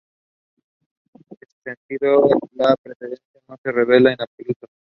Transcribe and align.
En 1.13 1.37
este 1.43 1.55
sentido, 1.75 2.27
la 2.53 2.75
preferencia 2.81 3.23
no 3.47 3.55
se 3.63 3.71
revela 3.71 4.11
en 4.13 4.19
absoluto. 4.19 4.65